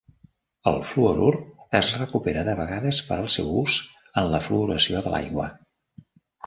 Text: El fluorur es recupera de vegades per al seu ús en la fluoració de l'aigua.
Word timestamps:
El 0.69 0.79
fluorur 0.91 1.33
es 1.81 1.91
recupera 1.99 2.47
de 2.49 2.57
vegades 2.63 3.03
per 3.11 3.19
al 3.21 3.31
seu 3.37 3.55
ús 3.61 3.79
en 4.25 4.35
la 4.35 4.45
fluoració 4.49 5.09
de 5.09 5.15
l'aigua. 5.17 5.51